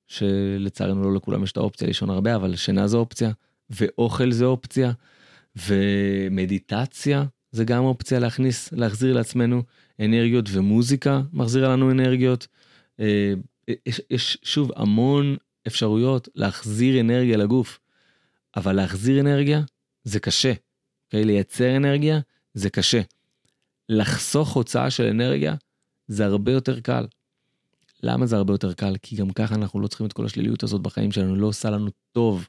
שלצערנו 0.08 1.02
לא 1.02 1.14
לכולם 1.14 1.44
יש 1.44 1.52
את 1.52 1.56
האופציה 1.56 1.86
לישון 1.86 2.10
הרבה 2.10 2.36
אבל 2.36 2.56
שינה 2.56 2.86
זה 2.86 2.96
אופציה 2.96 3.30
ואוכל 3.70 4.32
זה 4.32 4.44
אופציה 4.44 4.92
ומדיטציה 5.56 7.24
זה 7.50 7.64
גם 7.64 7.84
אופציה 7.84 8.18
להכניס 8.18 8.72
להחזיר 8.72 9.14
לעצמנו 9.14 9.62
אנרגיות 10.00 10.44
ומוזיקה 10.52 11.20
מחזירה 11.32 11.68
לנו 11.68 11.90
אנרגיות. 11.90 12.46
יש, 13.86 14.00
יש 14.10 14.38
שוב 14.42 14.70
המון 14.76 15.36
אפשרויות 15.66 16.28
להחזיר 16.34 17.00
אנרגיה 17.00 17.36
לגוף, 17.36 17.78
אבל 18.56 18.72
להחזיר 18.72 19.20
אנרגיה 19.20 19.60
זה 20.04 20.20
קשה. 20.20 20.52
Okay? 20.52 20.56
אוקיי? 21.06 21.24
לייצר 21.24 21.76
אנרגיה 21.76 22.20
זה 22.54 22.70
קשה. 22.70 23.00
לחסוך 23.88 24.52
הוצאה 24.52 24.90
של 24.90 25.04
אנרגיה 25.04 25.54
זה 26.08 26.26
הרבה 26.26 26.52
יותר 26.52 26.80
קל. 26.80 27.06
למה 28.02 28.26
זה 28.26 28.36
הרבה 28.36 28.54
יותר 28.54 28.72
קל? 28.72 28.96
כי 29.02 29.16
גם 29.16 29.30
ככה 29.30 29.54
אנחנו 29.54 29.80
לא 29.80 29.86
צריכים 29.86 30.06
את 30.06 30.12
כל 30.12 30.24
השליליות 30.26 30.62
הזאת 30.62 30.82
בחיים 30.82 31.12
שלנו, 31.12 31.36
לא 31.36 31.46
עושה 31.46 31.70
לנו 31.70 31.90
טוב. 32.12 32.48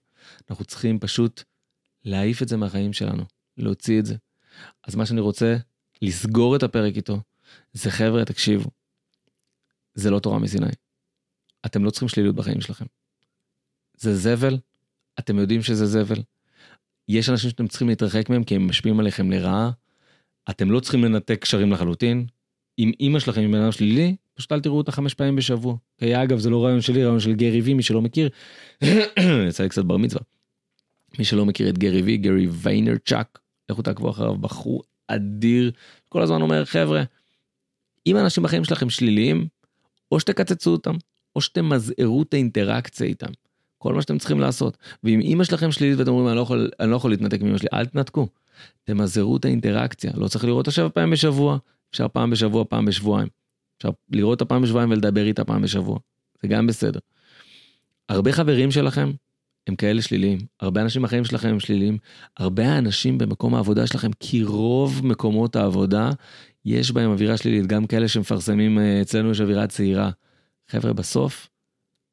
אנחנו 0.49 0.65
צריכים 0.65 0.99
פשוט 0.99 1.43
להעיף 2.05 2.41
את 2.41 2.47
זה 2.47 2.57
מהחיים 2.57 2.93
שלנו, 2.93 3.23
להוציא 3.57 3.99
את 3.99 4.05
זה. 4.05 4.15
אז 4.87 4.95
מה 4.95 5.05
שאני 5.05 5.21
רוצה 5.21 5.57
לסגור 6.01 6.55
את 6.55 6.63
הפרק 6.63 6.95
איתו, 6.95 7.19
זה 7.73 7.91
חבר'ה, 7.91 8.25
תקשיבו, 8.25 8.69
זה 9.95 10.11
לא 10.11 10.19
תורה 10.19 10.39
מסיני. 10.39 10.67
אתם 11.65 11.85
לא 11.85 11.89
צריכים 11.89 12.09
שליליות 12.09 12.35
בחיים 12.35 12.61
שלכם. 12.61 12.85
זה 13.97 14.15
זבל, 14.15 14.57
אתם 15.19 15.39
יודעים 15.39 15.61
שזה 15.61 15.85
זבל. 15.85 16.21
יש 17.07 17.29
אנשים 17.29 17.49
שאתם 17.49 17.67
צריכים 17.67 17.89
להתרחק 17.89 18.29
מהם 18.29 18.43
כי 18.43 18.55
הם 18.55 18.67
משפיעים 18.67 18.99
עליכם 18.99 19.31
לרעה. 19.31 19.71
אתם 20.49 20.71
לא 20.71 20.79
צריכים 20.79 21.03
לנתק 21.03 21.41
קשרים 21.41 21.71
לחלוטין. 21.71 22.25
אם 22.79 22.91
אימא 22.99 23.19
שלכם 23.19 23.41
היא 23.41 23.49
בן 23.49 23.61
אדם 23.61 23.71
שלילי, 23.71 24.15
פשוט 24.33 24.51
אל 24.51 24.61
תראו 24.61 24.77
אותה 24.77 24.91
חמש 24.91 25.13
פעמים 25.13 25.35
בשבוע. 25.35 25.75
כי 25.97 26.23
אגב 26.23 26.39
זה 26.39 26.49
לא 26.49 26.65
רעיון 26.65 26.81
שלי, 26.81 27.03
רעיון 27.03 27.19
של 27.19 27.33
גרי 27.33 27.61
וי, 27.61 27.73
מי 27.73 27.83
שלא 27.83 28.01
מכיר, 28.01 28.29
יצא 29.47 29.63
לי 29.63 29.69
קצת 29.69 29.85
בר 29.85 29.97
מצווה. 29.97 30.21
מי 31.19 31.25
שלא 31.25 31.45
מכיר 31.45 31.69
את 31.69 31.77
גרי 31.77 32.01
וי, 32.01 32.17
גרי 32.17 32.47
ויינר 32.47 32.97
צ'אק, 33.05 33.39
לכו 33.69 33.81
תעקבו 33.81 34.09
אחריו, 34.09 34.37
בחור 34.37 34.83
אדיר, 35.07 35.71
כל 36.09 36.21
הזמן 36.21 36.41
אומר 36.41 36.65
חבר'ה, 36.65 37.03
אם 38.07 38.15
האנשים 38.15 38.43
בחיים 38.43 38.63
שלכם 38.63 38.89
שליליים, 38.89 39.47
או 40.11 40.19
שתקצצו 40.19 40.71
אותם, 40.71 40.95
או 41.37 41.41
שתמזערו 41.41 42.21
את 42.21 42.33
האינטראקציה 42.33 43.07
איתם. 43.07 43.27
כל 43.77 43.93
מה 43.93 44.01
שאתם 44.01 44.17
צריכים 44.17 44.39
לעשות. 44.39 44.77
ואם 45.03 45.19
אימא 45.19 45.43
שלכם 45.43 45.71
שלילית 45.71 45.99
ואתם 45.99 46.11
אומרים 46.11 46.27
אני 46.27 46.35
לא 46.35 46.41
יכול, 46.41 46.71
אני 46.79 46.91
לא 46.91 46.95
יכול 46.95 47.11
להתנתק 47.11 47.41
מאמא 47.41 47.57
שלי, 47.57 47.67
אל 47.73 47.85
תנתקו. 47.85 48.27
תמזערו 48.83 49.37
את 49.37 49.45
האינטראקציה, 49.45 50.11
לא 50.15 50.27
צריך 50.27 50.45
לראות 50.45 50.57
אותה 50.57 50.71
שבע 50.71 50.89
פעמים 50.89 51.11
בשבוע, 51.11 51.57
אפשר 51.91 52.07
פעם 52.07 52.29
בשבוע, 52.29 52.63
פעם 52.69 52.85
בשבועיים. 52.85 53.27
אפשר 53.77 53.89
לראות 54.11 54.41
אותה 54.41 54.49
פעם 54.49 54.61
בשבועיים 54.61 54.91
ולדבר 54.91 55.25
איתה 55.25 55.43
פעם 55.43 55.61
בשבוע, 55.61 55.99
זה 56.41 56.47
גם 56.47 56.67
בסדר. 56.67 56.99
הרבה 58.09 58.31
חברים 58.31 58.71
שלכם 58.71 59.11
הם 59.67 59.75
כאלה 59.75 60.01
שליליים, 60.01 60.37
הרבה 60.59 60.81
אנשים 60.81 61.01
בחיים 61.01 61.25
שלכם 61.25 61.49
הם 61.49 61.59
שליליים, 61.59 61.97
הרבה 62.37 62.77
אנשים 62.77 63.17
במקום 63.17 63.55
העבודה 63.55 63.87
שלכם, 63.87 64.11
כי 64.19 64.43
רוב 64.43 65.01
מקומות 65.05 65.55
העבודה 65.55 66.09
יש 66.65 66.91
בהם 66.91 67.11
אווירה 67.11 67.37
שלילית, 67.37 67.67
גם 67.67 67.87
כאלה 67.87 68.07
שמפרסמים, 68.07 68.79
אה, 68.79 69.01
אצלנו 69.01 69.31
יש 69.31 69.41
אווירה 69.41 69.67
צעירה. 69.67 70.09
חבר'ה, 70.71 70.93
בסוף, 70.93 71.49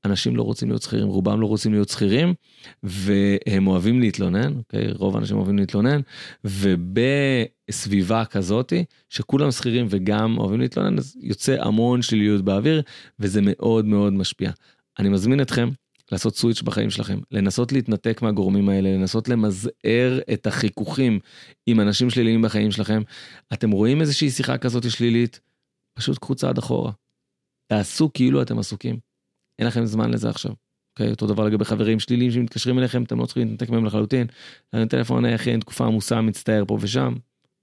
אנשים 0.04 0.36
לא 0.36 0.42
רוצים 0.42 0.68
להיות 0.68 0.82
שכירים, 0.82 1.06
רובם 1.06 1.40
לא 1.40 1.46
רוצים 1.46 1.72
להיות 1.72 1.88
שכירים, 1.88 2.34
והם 2.82 3.66
אוהבים 3.66 4.00
להתלונן, 4.00 4.56
אוקיי? 4.56 4.92
רוב 4.92 5.16
האנשים 5.16 5.36
אוהבים 5.36 5.58
להתלונן, 5.58 6.00
ובסביבה 6.44 8.24
כזאתי, 8.24 8.84
שכולם 9.08 9.50
שכירים 9.50 9.86
וגם 9.90 10.38
אוהבים 10.38 10.60
להתלונן, 10.60 10.98
אז 10.98 11.16
יוצא 11.20 11.56
המון 11.60 12.02
שליליות 12.02 12.44
באוויר, 12.44 12.82
וזה 13.18 13.40
מאוד 13.42 13.84
מאוד 13.84 14.12
משפיע. 14.12 14.50
אני 14.98 15.08
מזמין 15.08 15.40
אתכם 15.40 15.68
לעשות 16.12 16.36
סוויץ' 16.36 16.62
בחיים 16.62 16.90
שלכם, 16.90 17.18
לנסות 17.30 17.72
להתנתק 17.72 18.22
מהגורמים 18.22 18.68
האלה, 18.68 18.94
לנסות 18.94 19.28
למזער 19.28 20.18
את 20.32 20.46
החיכוכים 20.46 21.20
עם 21.66 21.80
אנשים 21.80 22.10
שליליים 22.10 22.42
בחיים 22.42 22.70
שלכם. 22.70 23.02
אתם 23.52 23.70
רואים 23.70 24.00
איזושהי 24.00 24.30
שיחה 24.30 24.58
כזאת 24.58 24.90
שלילית, 24.90 25.40
פשוט 25.98 26.18
קחו 26.18 26.34
צעד 26.34 26.58
אחורה. 26.58 26.92
תעשו 27.66 28.10
כאילו 28.14 28.42
אתם 28.42 28.58
עסוקים. 28.58 28.98
אין 29.58 29.66
לכם 29.66 29.86
זמן 29.86 30.10
לזה 30.10 30.28
עכשיו. 30.28 30.52
אוקיי, 30.92 31.10
אותו 31.10 31.26
דבר 31.26 31.44
לגבי 31.44 31.64
חברים 31.64 32.00
שליליים 32.00 32.30
שמתקשרים 32.30 32.78
אליכם, 32.78 33.02
אתם 33.02 33.18
לא 33.18 33.26
צריכים 33.26 33.48
להתנתק 33.48 33.70
מהם 33.70 33.84
לחלוטין. 33.84 34.26
אני 34.72 34.88
טלפון 34.88 35.26
אחי, 35.26 35.50
אין 35.50 35.60
תקופה 35.60 35.86
עמוסה, 35.86 36.20
מצטער 36.20 36.64
פה 36.64 36.78
ושם, 36.80 37.14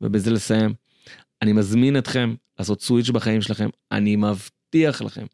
ובזה 0.02 0.32
לסיים. 0.32 0.74
אני 1.42 1.54
מזמין 1.54 1.98
אתכם 1.98 2.36
לעשות 2.60 2.82
סוויץ' 2.82 3.10
בחיים 3.10 3.42
שלכם, 3.42 3.70
אני 3.92 4.16
מבטיח 4.16 5.02
לכם 5.02 5.26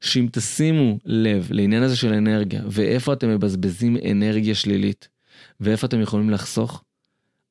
שאם 0.00 0.26
תשימו 0.32 0.98
לב 1.04 1.48
לעניין 1.50 1.82
הזה 1.82 1.96
של 1.96 2.12
אנרגיה, 2.12 2.62
ואיפה 2.70 3.12
אתם 3.12 3.28
מבזבזים 3.28 3.96
אנרגיה 4.10 4.54
שלילית, 4.54 5.08
ואיפה 5.60 5.86
אתם 5.86 6.00
יכולים 6.00 6.30
לחסוך, 6.30 6.84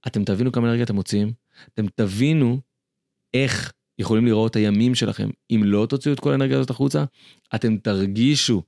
אתם 0.07 0.23
תבינו 0.23 0.51
כמה 0.51 0.67
אנרגיה 0.67 0.83
אתם 0.83 0.95
מוציאים, 0.95 1.33
אתם 1.73 1.85
תבינו 1.95 2.59
איך 3.33 3.73
יכולים 3.99 4.25
לראות 4.25 4.55
הימים 4.55 4.95
שלכם. 4.95 5.29
אם 5.51 5.61
לא 5.65 5.85
תוציאו 5.89 6.13
את 6.13 6.19
כל 6.19 6.31
האנרגיה 6.31 6.57
הזאת 6.57 6.69
החוצה, 6.69 7.03
אתם 7.55 7.77
תרגישו 7.77 8.63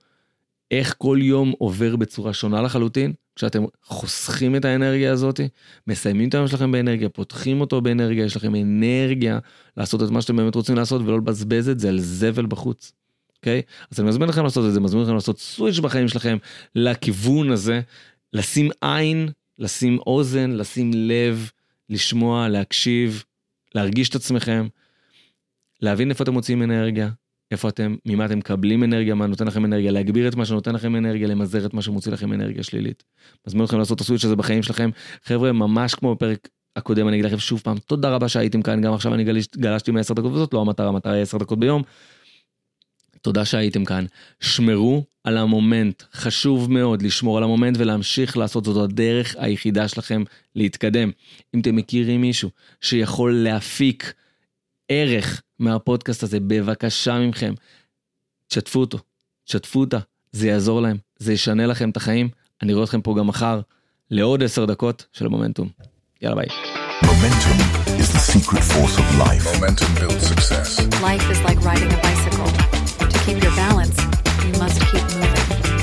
איך 0.72 0.96
כל 0.98 1.20
יום 1.22 1.54
עובר 1.58 1.96
בצורה 1.96 2.34
שונה 2.34 2.62
לחלוטין, 2.62 3.14
כשאתם 3.36 3.64
חוסכים 3.84 4.56
את 4.56 4.66
האנרגיה 4.66 5.12
הזאת, 5.12 5.40
מסיימים 5.88 6.30
את 6.30 6.34
היום 6.34 6.48
שלכם 6.48 6.72
באנרגיה, 6.72 7.10
פותחים 7.10 7.62
אותו 7.62 7.82
באנרגיה, 7.82 8.26
יש 8.26 8.36
לכם 8.36 8.56
אנרגיה 8.56 9.40
לעשות 9.78 10.04
את 10.04 10.10
מה 10.10 10.22
שאתם 10.22 10.36
באמת 10.36 10.56
רוצים 10.56 10.76
לעשות 10.76 11.02
ולא 11.02 11.18
לבזבז 11.18 11.70
את 11.70 11.80
זה 11.80 11.90
על 11.90 12.00
זבל 12.00 12.46
בחוץ. 12.46 12.92
אוקיי? 13.38 13.62
Okay? 13.66 13.88
אז 13.92 14.00
אני 14.00 14.10
מזמין 14.10 14.30
לכם 14.30 14.44
לעשות 14.44 14.66
את 14.68 14.74
זה, 14.74 14.80
מזמין 14.80 15.04
לכם 15.04 15.14
לעשות 15.14 15.40
סוויץ' 15.40 15.80
בחיים 15.80 16.08
שלכם 16.08 16.38
לכיוון 16.76 17.52
הזה, 17.52 17.82
לשים 18.34 18.70
עין, 18.82 19.30
לשים 19.60 20.00
אוזן, 20.08 20.52
לשים 20.52 20.92
לב, 20.94 21.52
לשמוע, 21.90 22.48
להקשיב, 22.48 23.24
להרגיש 23.76 24.10
את 24.10 24.16
עצמכם. 24.16 24.68
להבין 25.82 26.10
איפה 26.10 26.24
אתם 26.24 26.34
מוצאים 26.34 26.64
אנרגיה, 26.64 27.10
איפה 27.52 27.70
אתם, 27.70 27.96
ממה 28.06 28.26
אתם 28.26 28.38
מקבלים 28.38 28.84
אנרגיה, 28.84 29.16
מה 29.16 29.28
נותן 29.28 29.48
לכם 29.48 29.66
אנרגיה, 29.66 29.92
להגביר 29.92 30.28
את 30.28 30.36
מה 30.36 30.46
שנותן 30.46 30.76
לכם 30.76 30.96
אנרגיה, 30.96 31.28
למזער 31.28 31.66
את 31.66 31.74
מה 31.74 31.82
שמוציא 31.82 32.12
לכם 32.12 32.34
אנרגיה 32.34 32.64
שלילית. 32.64 33.04
מזמין 33.48 33.64
אתכם 33.64 33.78
לעשות 33.78 33.96
את 33.96 34.02
ה 34.02 34.05
switch 34.05 34.26
הזה 34.26 34.36
בחיים 34.36 34.64
שלכם. 34.64 34.90
חבר'ה, 35.24 35.52
ממש 35.52 35.96
כמו 35.96 36.16
בפרק 36.16 36.48
הקודם, 36.76 37.08
אני 37.08 37.16
אגיד 37.16 37.26
לכם 37.26 37.40
שוב 37.40 37.62
פעם, 37.64 37.78
תודה 37.78 38.10
רבה 38.10 38.30
שהייתם 38.30 38.62
כאן, 38.62 38.82
גם 38.82 38.94
עכשיו 38.94 39.14
אני 39.14 39.24
גלש, 39.24 39.48
גלשתי 39.58 39.92
מ-10 39.92 40.14
דקות, 40.14 40.32
וזאת 40.32 40.54
לא 40.54 40.62
המטרה, 40.62 40.88
המטרה 40.88 41.14
היא 41.14 41.22
10 41.22 41.38
דקות 41.38 41.60
ביום. 41.60 41.84
תודה 43.22 43.46
שהייתם 43.46 43.86
כאן. 43.86 44.06
שמרו 44.40 45.06
על 45.24 45.38
ה 45.38 45.46
moment, 45.46 46.04
חשוב 46.14 46.72
מאוד 46.72 47.02
לשמור 47.02 47.38
על 47.38 47.44
ה 47.44 47.49
moment 47.49 47.78
ולהמשיך 47.80 48.38
לעשות 48.38 48.66
זאת 48.66 48.90
הדרך 48.90 49.36
היחידה 49.38 49.88
שלכם 49.88 50.24
להתקדם. 50.56 51.12
אם 51.56 51.60
אתם 51.60 51.76
מכירים 51.76 52.22
מישהו 52.22 52.50
שיכול 52.82 53.36
להפיק 53.36 54.14
ערך 54.90 55.42
מהפודקאסט 55.60 56.24
הזה, 56.24 56.40
בבקשה 56.40 57.20
מכם, 57.20 57.54
תשתפו 58.48 58.80
אותו, 58.80 58.98
תשתפו 59.46 59.80
אותה, 59.80 59.98
זה 60.32 60.48
יעזור 60.48 60.82
להם, 60.82 60.98
זה 61.20 61.34
ישנה 61.34 61.66
לכם 61.66 61.90
את 61.90 61.98
החיים. 61.98 62.30
אני 62.62 62.74
רואה 62.74 62.86
אתכם 62.86 63.02
פה 63.02 63.16
גם 63.18 63.28
מחר 63.28 63.62
לעוד 64.12 64.44
עשר 64.44 64.66
דקות 64.66 65.06
של 65.14 65.28
מומנטום. 65.28 65.70
יאללה 66.22 66.36
ביי. 66.36 66.48
Momentum 67.04 67.58
is 68.02 68.10
the 68.16 68.24
secret 68.34 68.64
force 68.74 68.96
of 69.02 69.08
life. 69.26 69.44
Momentum 69.54 69.90
builds 70.00 70.28
success. 70.34 70.70
Life 71.02 71.26
is 71.34 71.40
like 71.48 71.60
riding 71.70 71.92
a 71.98 72.00
bicycle. 72.08 72.50
To 73.14 73.18
keep 73.26 73.38
your 73.46 73.56
balance, 73.64 73.98
you 74.46 74.54
must 74.64 74.78
keep 74.90 75.06
moving. 75.18 75.79